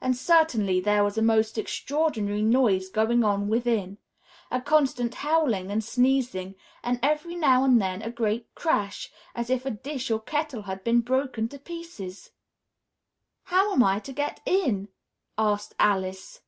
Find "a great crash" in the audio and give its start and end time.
8.00-9.10